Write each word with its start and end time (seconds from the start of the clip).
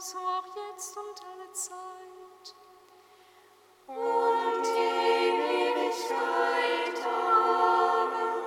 so 0.00 0.16
auch 0.18 0.46
jetzt 0.56 0.96
und 0.96 1.22
alle 1.26 1.52
Zeit. 1.52 2.54
Und 3.86 4.66
in 4.66 5.40
Ewigkeit. 5.60 7.04
Amen. 7.04 8.44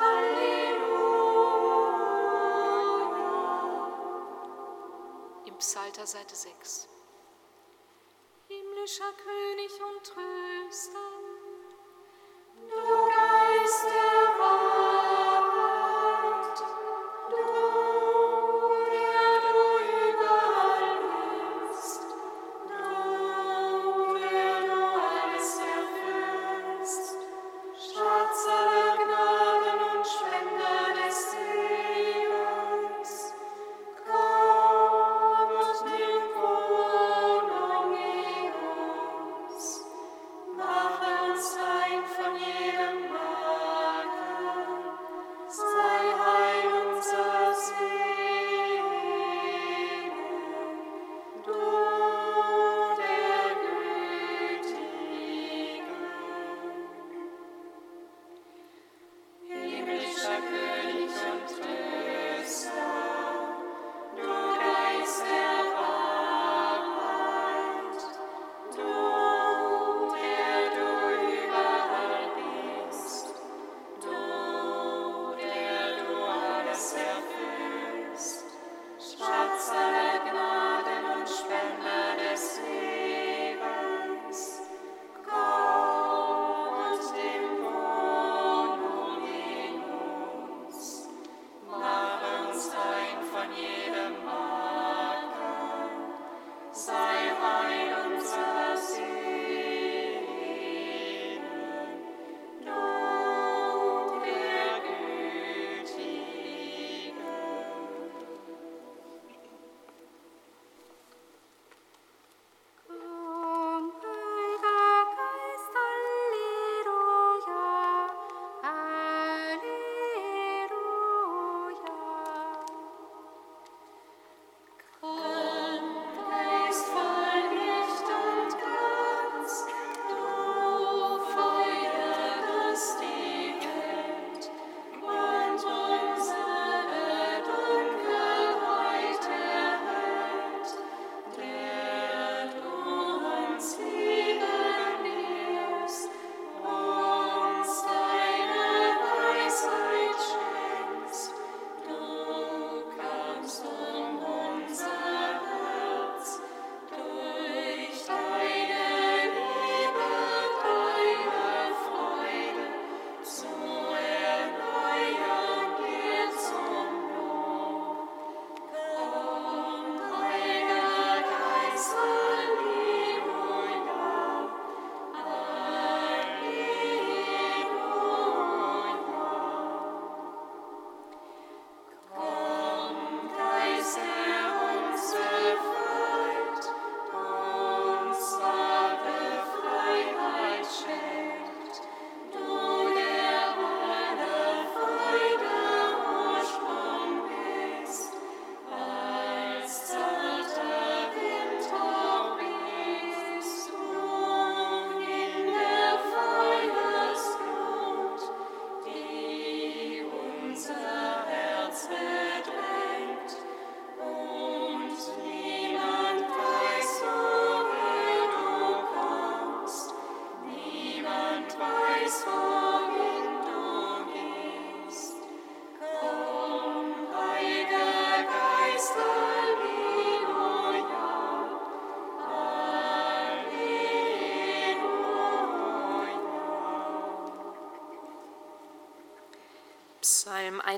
Halleluja. 0.00 1.26
Im 5.44 5.58
Psalter 5.58 6.06
Seite 6.06 6.34
6. 6.34 6.88
Himmlischer 8.48 9.12
König 9.12 9.72
und 9.82 10.04
Tröster, 10.06 11.05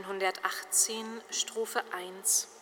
118, 0.05 1.23
Strophe 1.31 1.83
1. 1.93 2.58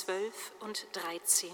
12 0.00 0.52
und 0.60 0.86
13. 0.94 1.50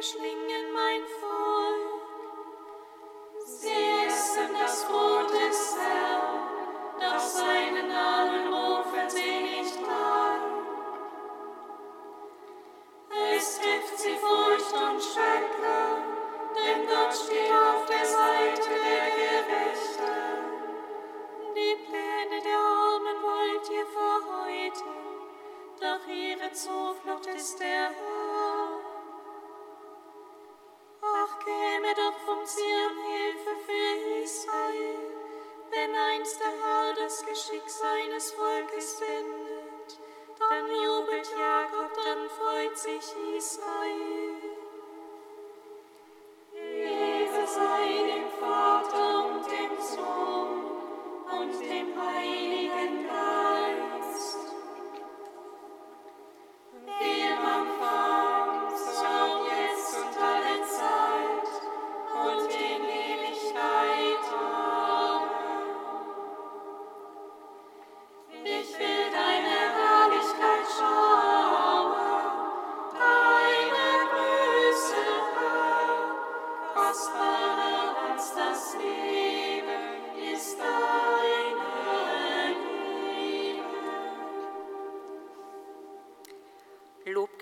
einst 0.00 0.18
der 0.18 1.19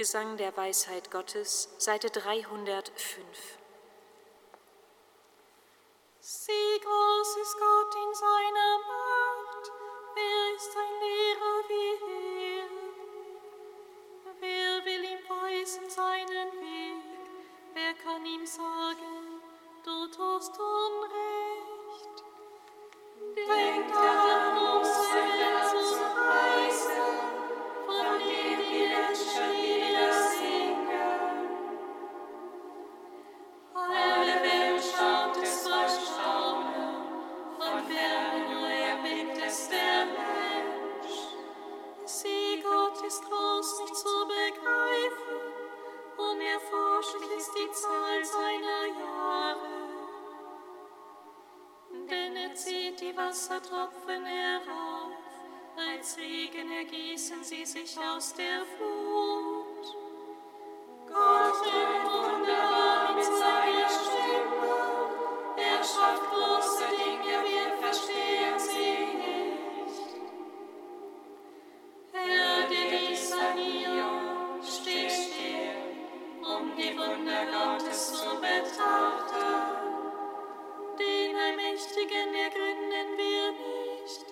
Lobgesang 0.08 0.38
der 0.38 0.56
Weisheit 0.56 1.10
Gottes, 1.10 1.68
Seite 1.76 2.08
305. 2.08 3.58
Sieh, 6.20 6.80
groß 6.80 7.36
ist 7.42 7.56
Gott 7.58 7.94
in 7.94 8.14
seiner 8.14 8.78
Macht, 8.88 9.72
wer 10.14 10.56
ist 10.56 10.76
ein 10.76 10.94
Lehrer 11.02 11.58
wie 11.68 11.92
er? 12.56 12.68
Wer 14.40 14.84
will 14.86 15.04
ihm 15.04 15.28
weisen 15.28 15.90
seinen 15.90 16.52
Weg? 16.52 17.04
Wer 17.74 17.92
kann 18.02 18.24
ihm 18.24 18.46
sagen, 18.46 19.42
du 19.84 20.06
tust 20.06 20.58
Unrecht? 20.58 22.24
Denkt 23.36 23.94
die 76.78 76.96
Wunder 76.96 77.44
Gottes 77.46 78.12
zu 78.12 78.30
betrachten. 78.36 79.38
Den 80.98 81.36
Allmächtigen 81.36 82.34
ergründen 82.34 83.08
wir 83.16 83.52
nicht, 83.52 84.26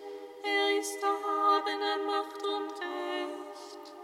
er 0.45 0.79
ist 0.79 1.03
erhaben 1.03 1.83
an 1.83 2.07
Macht 2.07 2.43
und 2.45 2.73
Recht. 2.81 3.95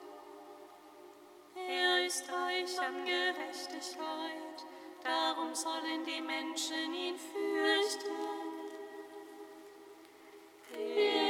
Er 1.54 2.04
ist 2.04 2.24
reich 2.32 2.80
an 2.80 3.04
Gerechtigkeit, 3.04 4.58
darum 5.04 5.54
sollen 5.54 6.04
die 6.04 6.20
Menschen 6.20 6.94
ihn 6.94 7.16
fürchten. 7.16 8.42
Ehre 10.74 11.21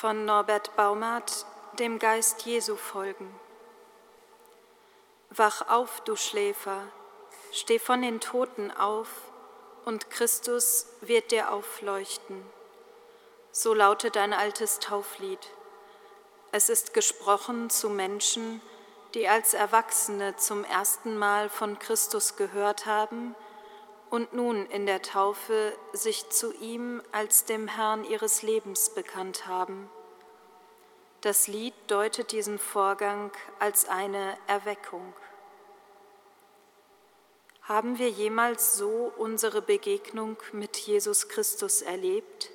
Von 0.00 0.26
Norbert 0.26 0.76
Baumert, 0.76 1.44
dem 1.80 1.98
Geist 1.98 2.42
Jesu 2.42 2.76
folgen. 2.76 3.34
Wach 5.30 5.68
auf, 5.68 6.02
du 6.02 6.14
Schläfer, 6.14 6.84
steh 7.50 7.80
von 7.80 8.02
den 8.02 8.20
Toten 8.20 8.70
auf, 8.70 9.08
und 9.84 10.08
Christus 10.08 10.86
wird 11.00 11.32
dir 11.32 11.50
aufleuchten. 11.50 12.46
So 13.50 13.74
lautet 13.74 14.16
ein 14.16 14.32
altes 14.32 14.78
Tauflied. 14.78 15.44
Es 16.52 16.68
ist 16.68 16.94
gesprochen 16.94 17.68
zu 17.68 17.90
Menschen, 17.90 18.62
die 19.14 19.26
als 19.26 19.52
Erwachsene 19.52 20.36
zum 20.36 20.62
ersten 20.62 21.18
Mal 21.18 21.48
von 21.48 21.76
Christus 21.80 22.36
gehört 22.36 22.86
haben 22.86 23.34
und 24.10 24.32
nun 24.32 24.66
in 24.66 24.86
der 24.86 25.02
Taufe 25.02 25.76
sich 25.92 26.28
zu 26.30 26.52
ihm 26.54 27.02
als 27.12 27.44
dem 27.44 27.68
Herrn 27.68 28.04
ihres 28.04 28.42
Lebens 28.42 28.90
bekannt 28.90 29.46
haben. 29.46 29.90
Das 31.20 31.48
Lied 31.48 31.74
deutet 31.88 32.32
diesen 32.32 32.58
Vorgang 32.58 33.32
als 33.58 33.88
eine 33.88 34.36
Erweckung. 34.46 35.12
Haben 37.62 37.98
wir 37.98 38.08
jemals 38.08 38.76
so 38.76 39.12
unsere 39.18 39.60
Begegnung 39.60 40.36
mit 40.52 40.76
Jesus 40.78 41.28
Christus 41.28 41.82
erlebt? 41.82 42.50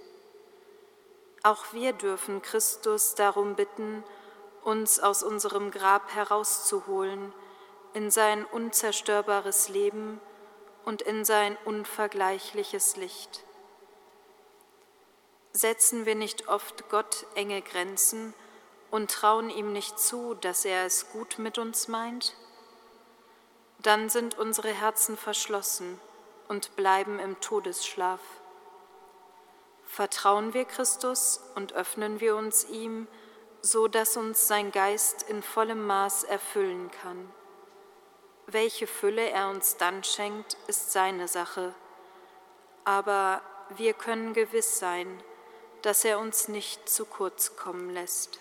Auch 1.44 1.74
wir 1.74 1.94
dürfen 1.94 2.42
Christus 2.42 3.14
darum 3.14 3.56
bitten, 3.56 4.04
uns 4.64 5.00
aus 5.00 5.22
unserem 5.22 5.70
Grab 5.70 6.16
herauszuholen 6.16 7.34
in 7.94 8.10
sein 8.10 8.46
unzerstörbares 8.46 9.70
Leben 9.70 10.20
und 10.86 11.02
in 11.02 11.26
sein 11.26 11.58
unvergleichliches 11.66 12.98
Licht. 12.98 13.44
Setzen 15.52 16.06
wir 16.06 16.16
nicht 16.16 16.48
oft 16.48 16.90
Gott 16.90 17.26
enge 17.36 17.62
Grenzen 17.62 18.34
und 18.90 19.12
trauen 19.12 19.50
ihm 19.50 19.72
nicht 19.72 20.00
zu, 20.00 20.34
dass 20.34 20.66
er 20.66 20.86
es 20.86 21.12
gut 21.12 21.38
mit 21.38 21.58
uns 21.58 21.88
meint? 21.88 22.36
Dann 23.80 24.10
sind 24.10 24.38
unsere 24.38 24.70
Herzen 24.70 25.18
verschlossen 25.18 26.00
und 26.48 26.76
bleiben 26.76 27.20
im 27.20 27.40
Todesschlaf. 27.40 28.22
Vertrauen 29.86 30.54
wir 30.54 30.66
Christus 30.66 31.40
und 31.56 31.74
öffnen 31.74 32.20
wir 32.20 32.36
uns 32.36 32.66
ihm, 32.70 33.08
so 33.62 33.88
dass 33.88 34.18
uns 34.18 34.48
sein 34.48 34.72
Geist 34.72 35.24
in 35.24 35.44
vollem 35.44 35.86
Maß 35.86 36.24
erfüllen 36.24 36.90
kann. 36.90 37.32
Welche 38.48 38.88
Fülle 38.88 39.30
er 39.30 39.50
uns 39.50 39.78
dann 39.78 40.04
schenkt, 40.04 40.58
ist 40.68 40.92
seine 40.92 41.28
Sache. 41.28 41.74
Aber 42.84 43.42
wir 43.70 43.94
können 43.94 44.34
gewiss 44.34 44.80
sein, 44.80 45.08
dass 45.82 46.06
er 46.06 46.20
uns 46.20 46.48
nicht 46.48 46.88
zu 46.90 47.06
kurz 47.06 47.56
kommen 47.56 47.90
lässt. 47.90 48.40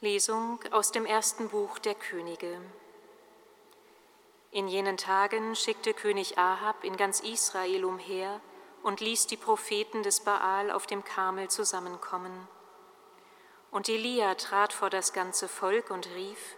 Lesung 0.00 0.60
aus 0.70 0.92
dem 0.92 1.04
ersten 1.04 1.48
Buch 1.48 1.80
der 1.80 1.96
Könige. 1.96 2.60
In 4.52 4.68
jenen 4.68 4.96
Tagen 4.96 5.56
schickte 5.56 5.92
König 5.92 6.38
Ahab 6.38 6.84
in 6.84 6.96
ganz 6.96 7.18
Israel 7.18 7.84
umher 7.84 8.40
und 8.84 9.00
ließ 9.00 9.26
die 9.26 9.36
Propheten 9.36 10.04
des 10.04 10.20
Baal 10.20 10.70
auf 10.70 10.86
dem 10.86 11.02
Karmel 11.02 11.48
zusammenkommen. 11.48 12.46
Und 13.72 13.88
Elia 13.88 14.36
trat 14.36 14.72
vor 14.72 14.88
das 14.88 15.12
ganze 15.12 15.48
Volk 15.48 15.90
und 15.90 16.06
rief, 16.14 16.54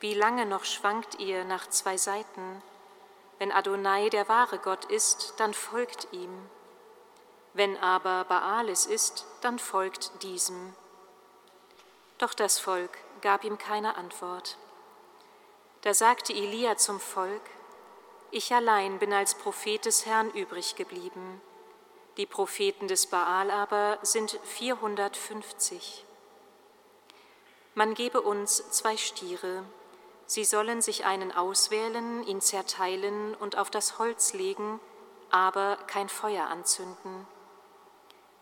Wie 0.00 0.14
lange 0.14 0.46
noch 0.46 0.64
schwankt 0.64 1.18
ihr 1.20 1.44
nach 1.44 1.66
zwei 1.68 1.98
Seiten? 1.98 2.62
Wenn 3.38 3.52
Adonai 3.52 4.08
der 4.08 4.26
wahre 4.30 4.58
Gott 4.58 4.86
ist, 4.86 5.34
dann 5.36 5.52
folgt 5.52 6.08
ihm. 6.12 6.32
Wenn 7.52 7.76
aber 7.76 8.24
Baal 8.24 8.70
es 8.70 8.86
ist, 8.86 9.26
dann 9.42 9.58
folgt 9.58 10.22
diesem. 10.22 10.72
Doch 12.24 12.32
das 12.32 12.58
Volk 12.58 12.96
gab 13.20 13.44
ihm 13.44 13.58
keine 13.58 13.98
Antwort. 13.98 14.56
Da 15.82 15.92
sagte 15.92 16.32
Elia 16.32 16.78
zum 16.78 16.98
Volk, 16.98 17.42
ich 18.30 18.54
allein 18.54 18.98
bin 18.98 19.12
als 19.12 19.34
Prophet 19.34 19.84
des 19.84 20.06
Herrn 20.06 20.30
übrig 20.30 20.74
geblieben. 20.74 21.42
Die 22.16 22.24
Propheten 22.24 22.88
des 22.88 23.08
Baal 23.08 23.50
aber 23.50 23.98
sind 24.00 24.40
450. 24.42 26.06
Man 27.74 27.92
gebe 27.92 28.22
uns 28.22 28.70
zwei 28.70 28.96
Stiere. 28.96 29.62
Sie 30.24 30.46
sollen 30.46 30.80
sich 30.80 31.04
einen 31.04 31.30
auswählen, 31.30 32.26
ihn 32.26 32.40
zerteilen 32.40 33.34
und 33.34 33.58
auf 33.58 33.68
das 33.68 33.98
Holz 33.98 34.32
legen, 34.32 34.80
aber 35.28 35.76
kein 35.88 36.08
Feuer 36.08 36.46
anzünden. 36.46 37.26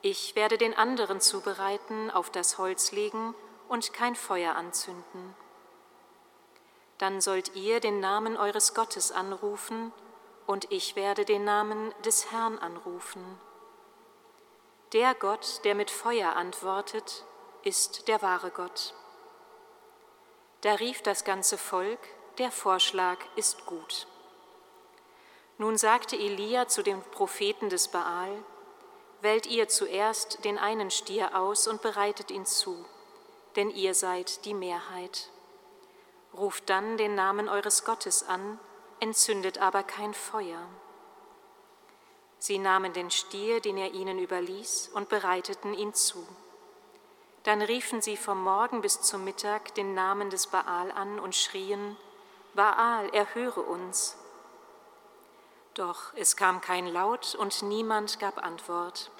Ich 0.03 0.37
werde 0.37 0.57
den 0.57 0.79
anderen 0.79 1.21
zubereiten, 1.21 2.13
auf 2.13 2.31
das 2.31 2.59
Holz 2.59 2.93
legen 2.93 3.35
und 3.69 3.93
kein 3.93 4.15
Feuer 4.15 4.55
anzünden. 4.55 5.35
Dann 6.99 7.21
sollt 7.21 7.55
ihr 7.57 7.81
den 7.81 8.01
Namen 8.01 8.37
eures 8.37 8.75
Gottes 8.75 9.13
anrufen, 9.13 9.93
und 10.47 10.71
ich 10.71 10.97
werde 10.97 11.25
den 11.25 11.45
Namen 11.45 11.95
des 12.05 12.33
Herrn 12.33 12.59
anrufen. 12.59 13.41
Der 14.93 15.15
Gott, 15.15 15.61
der 15.65 15.75
mit 15.75 15.91
Feuer 15.91 16.37
antwortet, 16.37 17.25
ist 17.63 18.09
der 18.09 18.21
wahre 18.23 18.51
Gott. 18.51 18.95
Da 20.63 20.75
rief 20.75 21.03
das 21.03 21.25
ganze 21.25 21.59
Volk, 21.59 22.01
der 22.39 22.51
Vorschlag 22.51 23.19
ist 23.37 23.67
gut. 23.67 24.07
Nun 25.59 25.77
sagte 25.77 26.17
Elia 26.17 26.69
zu 26.69 26.83
den 26.83 27.03
Propheten 27.03 27.69
des 27.69 27.89
Baal, 27.89 28.45
Wählt 29.23 29.47
ihr 29.47 29.69
zuerst 29.69 30.45
den 30.45 30.59
einen 30.59 30.91
Stier 30.91 31.39
aus 31.39 31.69
und 31.69 31.81
bereitet 31.81 32.33
ihn 32.33 32.45
zu 32.45 32.85
denn 33.57 33.71
ihr 33.71 33.95
seid 33.95 34.45
die 34.45 34.55
Mehrheit. 34.55 35.31
Ruft 36.35 36.71
dann 36.71 36.97
den 36.97 37.15
Namen 37.15 37.49
eures 37.49 37.85
Gottes 37.85 38.27
an, 38.27 38.59
entzündet 39.01 39.59
aber 39.59 39.83
kein 39.83 40.15
Feuer. 40.15 40.67
Sie 42.39 42.59
nahmen 42.59 42.93
den 42.93 43.11
Stier, 43.11 43.61
den 43.61 43.77
er 43.77 43.93
ihnen 43.93 44.19
überließ, 44.19 44.91
und 44.95 45.09
bereiteten 45.09 45.75
ihn 45.75 45.95
zu. 45.95 46.27
Dann 47.45 47.63
riefen 47.63 48.01
sie 48.01 48.17
vom 48.17 48.43
Morgen 48.43 48.81
bis 48.81 49.01
zum 49.01 49.25
Mittag 49.25 49.75
den 49.75 49.95
Namen 49.95 50.31
des 50.31 50.47
Baal 50.47 50.91
an 50.93 51.19
und 51.19 51.35
schrien, 51.35 51.97
Baal, 52.55 53.09
erhöre 53.11 53.61
uns. 53.61 54.17
Doch 55.75 56.13
es 56.17 56.37
kam 56.37 56.61
kein 56.61 56.87
Laut 56.87 57.35
und 57.35 57.63
niemand 57.63 58.21
gab 58.21 58.45
Antwort. 58.45 59.11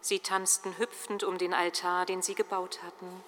Sie 0.00 0.20
tanzten 0.20 0.78
hüpfend 0.78 1.24
um 1.24 1.38
den 1.38 1.54
Altar, 1.54 2.06
den 2.06 2.22
sie 2.22 2.34
gebaut 2.34 2.80
hatten. 2.82 3.24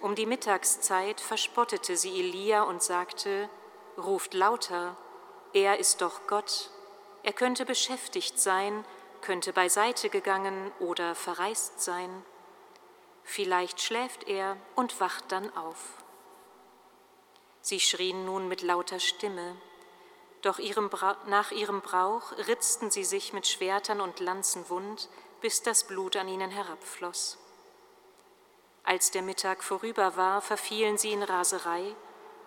Um 0.00 0.14
die 0.14 0.26
Mittagszeit 0.26 1.20
verspottete 1.20 1.96
sie 1.96 2.18
Elia 2.20 2.62
und 2.62 2.82
sagte, 2.82 3.50
ruft 3.98 4.32
lauter, 4.34 4.96
er 5.52 5.78
ist 5.78 6.00
doch 6.00 6.26
Gott, 6.26 6.70
er 7.22 7.32
könnte 7.32 7.66
beschäftigt 7.66 8.38
sein, 8.38 8.84
könnte 9.20 9.52
beiseite 9.52 10.08
gegangen 10.08 10.72
oder 10.80 11.14
verreist 11.14 11.80
sein. 11.80 12.24
Vielleicht 13.24 13.80
schläft 13.82 14.26
er 14.26 14.56
und 14.74 15.00
wacht 15.00 15.30
dann 15.32 15.54
auf. 15.54 15.78
Sie 17.60 17.78
schrien 17.78 18.24
nun 18.24 18.48
mit 18.48 18.62
lauter 18.62 19.00
Stimme, 19.00 19.54
doch 20.42 20.58
ihrem 20.58 20.90
nach 21.26 21.50
ihrem 21.50 21.80
Brauch 21.80 22.32
ritzten 22.48 22.90
sie 22.90 23.04
sich 23.04 23.32
mit 23.32 23.46
Schwertern 23.46 24.00
und 24.00 24.20
Lanzen 24.20 24.68
wund, 24.68 25.08
bis 25.40 25.62
das 25.62 25.84
Blut 25.84 26.16
an 26.16 26.28
ihnen 26.28 26.50
herabfloss. 26.50 27.38
Als 28.82 29.10
der 29.10 29.22
Mittag 29.22 29.62
vorüber 29.62 30.16
war, 30.16 30.40
verfielen 30.40 30.98
sie 30.98 31.12
in 31.12 31.22
Raserei, 31.22 31.94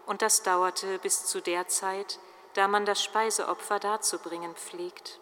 und 0.05 0.21
das 0.21 0.43
dauerte 0.43 0.99
bis 0.99 1.25
zu 1.25 1.41
der 1.41 1.67
Zeit, 1.67 2.19
da 2.55 2.67
man 2.67 2.85
das 2.85 3.01
Speiseopfer 3.01 3.79
darzubringen 3.79 4.55
pflegt. 4.55 5.19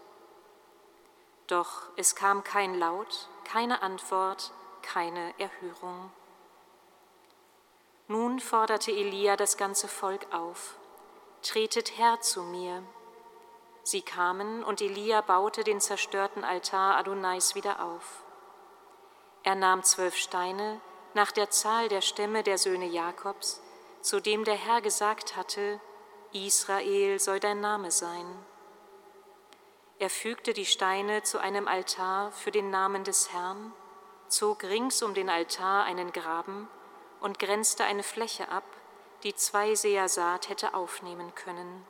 Doch 1.47 1.83
es 1.97 2.15
kam 2.15 2.43
kein 2.43 2.75
Laut, 2.75 3.27
keine 3.43 3.81
Antwort, 3.83 4.51
keine 4.81 5.33
Erhörung. 5.37 6.11
Nun 8.07 8.39
forderte 8.39 8.91
Elia 8.91 9.35
das 9.35 9.57
ganze 9.57 9.87
Volk 9.87 10.25
auf 10.33 10.75
tretet 11.41 11.97
her 11.97 12.19
zu 12.21 12.43
mir. 12.43 12.83
Sie 13.83 14.01
kamen, 14.01 14.63
und 14.63 14.81
Elia 14.81 15.21
baute 15.21 15.63
den 15.63 15.81
zerstörten 15.81 16.43
Altar 16.43 16.97
Adonais 16.97 17.55
wieder 17.55 17.83
auf. 17.83 18.23
Er 19.43 19.55
nahm 19.55 19.83
zwölf 19.83 20.15
Steine 20.15 20.79
nach 21.13 21.31
der 21.31 21.49
Zahl 21.49 21.89
der 21.89 22.01
Stämme 22.01 22.43
der 22.43 22.57
Söhne 22.57 22.85
Jakobs, 22.85 23.61
zu 24.01 24.19
dem 24.19 24.43
der 24.43 24.55
Herr 24.55 24.81
gesagt 24.81 25.35
hatte, 25.35 25.79
Israel 26.31 27.19
soll 27.19 27.39
dein 27.39 27.59
Name 27.59 27.91
sein. 27.91 28.25
Er 29.99 30.09
fügte 30.09 30.53
die 30.53 30.65
Steine 30.65 31.23
zu 31.23 31.39
einem 31.39 31.67
Altar 31.67 32.31
für 32.31 32.51
den 32.51 32.69
Namen 32.69 33.03
des 33.03 33.33
Herrn, 33.33 33.73
zog 34.27 34.63
rings 34.63 35.03
um 35.03 35.13
den 35.13 35.29
Altar 35.29 35.83
einen 35.83 36.11
Graben 36.11 36.67
und 37.19 37.37
grenzte 37.37 37.83
eine 37.83 38.03
Fläche 38.03 38.49
ab, 38.49 38.63
die 39.23 39.35
zwei 39.35 39.75
Seher 39.75 40.09
Saat 40.09 40.49
hätte 40.49 40.73
aufnehmen 40.73 41.33
können. 41.35 41.85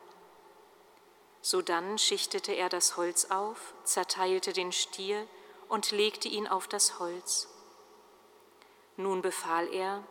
Sodann 1.42 1.98
schichtete 1.98 2.52
er 2.54 2.70
das 2.70 2.98
Holz 2.98 3.26
auf, 3.26 3.74
zerteilte 3.84 4.54
den 4.54 4.72
Stier 4.72 5.28
und 5.70 5.92
legte 5.92 6.28
ihn 6.28 6.48
auf 6.48 6.68
das 6.68 7.00
Holz. 7.00 7.48
Nun 8.98 9.22
befahl 9.22 9.74
er, 9.74 10.04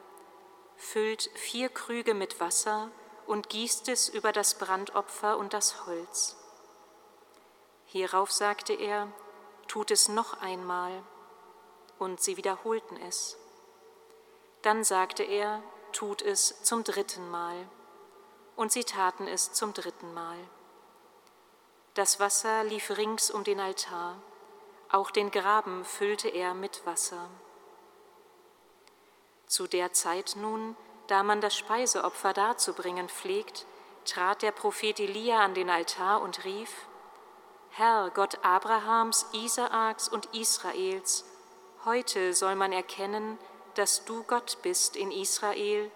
füllt 0.76 1.30
vier 1.34 1.68
Krüge 1.68 2.14
mit 2.14 2.40
Wasser 2.40 2.90
und 3.26 3.48
gießt 3.48 3.88
es 3.88 4.08
über 4.08 4.32
das 4.32 4.58
Brandopfer 4.58 5.38
und 5.38 5.52
das 5.52 5.86
Holz. 5.86 6.36
Hierauf 7.86 8.32
sagte 8.32 8.72
er, 8.72 9.12
tut 9.68 9.90
es 9.90 10.08
noch 10.08 10.40
einmal, 10.40 11.02
und 11.98 12.20
sie 12.20 12.36
wiederholten 12.36 12.96
es. 12.96 13.36
Dann 14.62 14.82
sagte 14.82 15.22
er, 15.22 15.62
tut 15.92 16.22
es 16.22 16.62
zum 16.62 16.84
dritten 16.84 17.30
Mal. 17.30 17.68
Und 18.56 18.72
sie 18.72 18.84
taten 18.84 19.26
es 19.26 19.52
zum 19.52 19.72
dritten 19.72 20.12
Mal. 20.14 20.38
Das 21.94 22.20
Wasser 22.20 22.64
lief 22.64 22.90
rings 22.90 23.30
um 23.30 23.44
den 23.44 23.60
Altar, 23.60 24.16
auch 24.90 25.10
den 25.10 25.30
Graben 25.30 25.84
füllte 25.84 26.28
er 26.28 26.54
mit 26.54 26.84
Wasser. 26.84 27.28
Zu 29.46 29.66
der 29.66 29.92
Zeit 29.92 30.34
nun, 30.36 30.76
da 31.06 31.22
man 31.22 31.40
das 31.40 31.56
Speiseopfer 31.56 32.32
darzubringen 32.32 33.08
pflegt, 33.08 33.66
trat 34.04 34.42
der 34.42 34.52
Prophet 34.52 34.98
Elia 34.98 35.40
an 35.40 35.54
den 35.54 35.70
Altar 35.70 36.22
und 36.22 36.44
rief, 36.44 36.70
Herr, 37.70 38.10
Gott 38.10 38.38
Abrahams, 38.42 39.26
Isaaks 39.32 40.08
und 40.08 40.26
Israels, 40.34 41.24
heute 41.84 42.34
soll 42.34 42.56
man 42.56 42.72
erkennen, 42.72 43.38
dass 43.74 44.04
du 44.04 44.22
Gott 44.24 44.58
bist 44.62 44.96
in 44.96 45.10
Israel, 45.10 45.90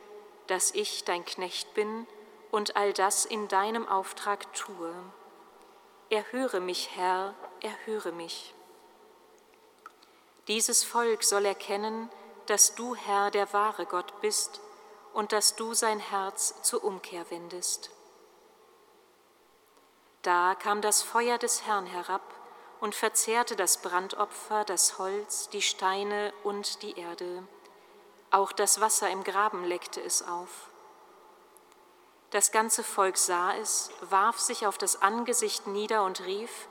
dass 0.47 0.73
ich 0.73 1.05
dein 1.05 1.25
Knecht 1.25 1.75
bin 1.75 2.07
und 2.51 2.77
all 2.77 2.93
das 2.93 3.25
in 3.25 3.49
deinem 3.49 3.89
Auftrag 3.89 4.53
tue. 4.55 4.93
Erhöre 6.11 6.61
mich, 6.61 6.91
Herr, 6.95 7.35
erhöre 7.61 8.13
mich. 8.13 8.55
Dieses 10.49 10.85
Volk 10.85 11.25
soll 11.25 11.47
erkennen, 11.47 12.11
dass 12.47 12.75
du, 12.75 12.95
Herr, 12.95 13.31
der 13.31 13.53
wahre 13.53 13.87
Gott 13.87 14.21
bist 14.21 14.61
und 15.15 15.33
dass 15.33 15.57
du 15.57 15.75
sein 15.75 15.99
Herz 15.99 16.63
zur 16.63 16.85
Umkehr 16.85 17.31
wendest. 17.31 17.91
Da 20.23 20.55
kam 20.55 20.81
das 20.81 21.03
Feuer 21.03 21.39
des 21.39 21.67
Herrn 21.67 21.87
herab 21.87 22.23
und 22.81 22.95
verzehrte 22.95 23.57
das 23.57 23.79
Brandopfer, 23.79 24.65
das 24.65 24.99
Holz, 24.99 25.49
die 25.49 25.63
Steine 25.63 26.33
und 26.43 26.83
die 26.83 26.99
Erde. 26.99 27.43
Auch 28.35 28.51
das 28.51 28.81
Wasser 28.81 29.09
im 29.11 29.23
Graben 29.23 29.63
leckte 29.63 30.01
es 30.01 30.27
auf. 30.27 30.69
Das 32.31 32.51
ganze 32.51 32.83
Volk 32.83 33.17
sah 33.17 33.55
es, 33.55 33.93
warf 34.01 34.41
sich 34.41 34.67
auf 34.67 34.77
das 34.77 35.01
Angesicht 35.03 35.69
nieder 35.69 36.03
und 36.03 36.21
rief, 36.27 36.67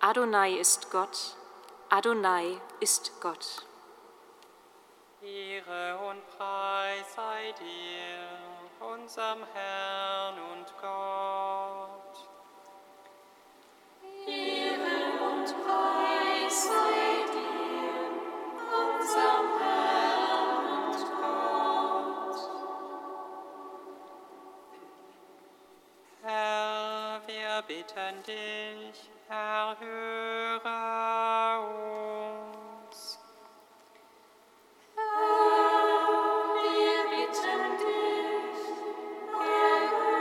Adonai 0.00 0.54
ist 0.54 0.90
Gott, 0.90 1.36
Adonai 1.90 2.58
ist 2.80 3.12
Gott. 3.20 3.66
Ehre 5.20 5.98
und 5.98 6.26
Preis 6.38 7.04
sei 7.14 7.52
dir, 7.60 8.88
unserem 8.94 9.44
Herrn 9.52 10.38
und 10.50 10.72
Gott. 10.80 12.26
Ehre 14.26 15.30
und 15.30 15.66
Preis 15.66 16.64
sei 16.64 17.06
dir, 17.06 17.11
bitten 27.94 28.22
dich, 28.22 29.10
erhöre 29.28 30.60
uns. 32.88 33.18
Herr, 34.96 35.04
wir 36.62 37.04
bitten 37.10 37.64
dich, 37.82 38.62
erhöre 39.34 40.16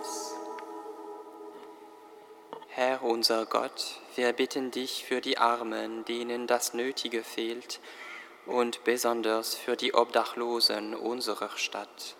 uns. 0.00 0.34
Herr 2.68 3.02
unser 3.02 3.46
Gott, 3.46 4.00
wir 4.16 4.32
bitten 4.32 4.70
dich 4.72 5.04
für 5.04 5.20
die 5.20 5.38
Armen, 5.38 6.04
denen 6.06 6.48
das 6.48 6.74
Nötige 6.74 7.22
fehlt, 7.22 7.78
und 8.46 8.82
besonders 8.84 9.54
für 9.54 9.76
die 9.76 9.94
Obdachlosen 9.94 10.94
unserer 10.94 11.56
Stadt. 11.56 12.16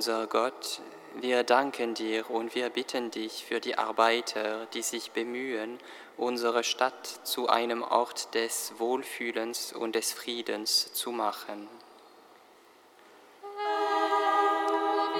Unser 0.00 0.26
Gott, 0.28 0.80
wir 1.16 1.44
danken 1.44 1.92
dir 1.92 2.30
und 2.30 2.54
wir 2.54 2.70
bitten 2.70 3.10
dich 3.10 3.44
für 3.44 3.60
die 3.60 3.76
Arbeiter, 3.76 4.66
die 4.72 4.80
sich 4.80 5.10
bemühen, 5.10 5.78
unsere 6.16 6.64
Stadt 6.64 7.06
zu 7.24 7.50
einem 7.50 7.82
Ort 7.82 8.34
des 8.34 8.72
Wohlfühlens 8.78 9.74
und 9.74 9.94
des 9.94 10.14
Friedens 10.14 10.94
zu 10.94 11.12
machen. 11.12 11.68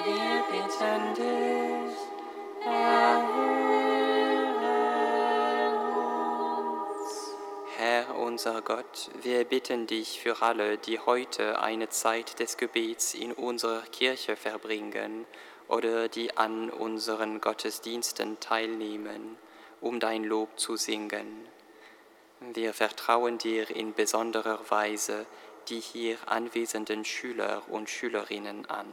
Wir 0.05 0.45
bitten 0.51 1.15
dich, 1.15 1.90
unser 8.41 8.63
Gott, 8.63 9.11
wir 9.21 9.45
bitten 9.45 9.87
dich 9.87 10.19
für 10.19 10.41
alle, 10.41 10.79
die 10.79 10.99
heute 10.99 11.61
eine 11.61 11.91
Zeit 11.91 12.41
des 12.41 12.57
Gebets 12.57 13.13
in 13.13 13.35
unserer 13.35 13.83
Kirche 13.83 14.35
verbringen 14.35 15.27
oder 15.69 16.09
die 16.09 16.39
an 16.39 16.71
unseren 16.71 17.43
Gottesdiensten 17.43 18.41
teilnehmen, 18.41 19.37
um 19.83 20.01
dein 20.01 20.25
Lob 20.25 20.59
zu 20.59 20.77
singen. 20.77 21.47
Wir 22.55 22.73
vertrauen 22.73 23.37
dir 23.37 23.69
in 23.69 23.93
besonderer 23.93 24.59
Weise 24.71 25.27
die 25.69 25.81
hier 25.81 26.17
anwesenden 26.25 27.05
Schüler 27.05 27.61
und 27.69 27.91
Schülerinnen 27.91 28.65
an. 28.71 28.91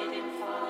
Ehre 0.00 0.22
sei 0.38 0.69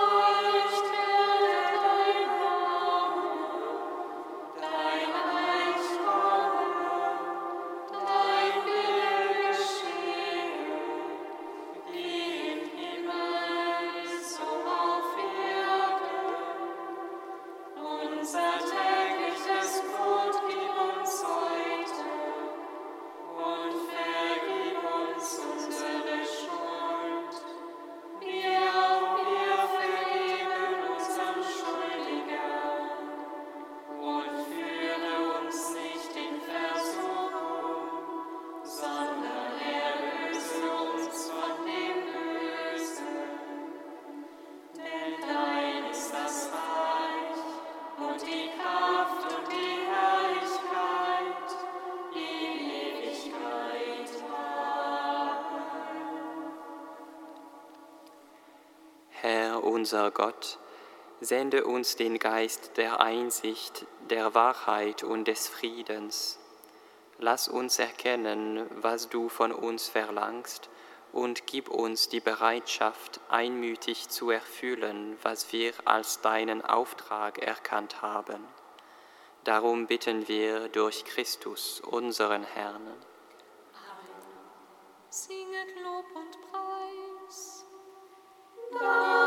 unser 59.81 60.11
Gott, 60.11 60.59
sende 61.21 61.65
uns 61.65 61.95
den 61.95 62.19
Geist 62.19 62.77
der 62.77 62.99
Einsicht, 62.99 63.87
der 64.11 64.35
Wahrheit 64.35 65.01
und 65.01 65.27
des 65.27 65.47
Friedens. 65.47 66.37
Lass 67.17 67.47
uns 67.47 67.79
erkennen, 67.79 68.69
was 68.75 69.09
du 69.09 69.27
von 69.27 69.51
uns 69.51 69.89
verlangst, 69.89 70.69
und 71.13 71.47
gib 71.47 71.67
uns 71.67 72.09
die 72.09 72.19
Bereitschaft, 72.19 73.21
einmütig 73.27 74.07
zu 74.09 74.29
erfüllen, 74.29 75.17
was 75.23 75.51
wir 75.51 75.73
als 75.85 76.21
deinen 76.21 76.63
Auftrag 76.63 77.39
erkannt 77.39 78.03
haben. 78.03 78.45
Darum 79.45 79.87
bitten 79.87 80.27
wir 80.27 80.69
durch 80.69 81.05
Christus, 81.05 81.79
unseren 81.79 82.43
Herrn. 82.43 82.85
Amen. 82.85 82.99
Singet 85.09 85.75
Lob 85.83 86.05
und 86.13 86.37
Preis. 86.51 87.65
Amen. 88.79 89.20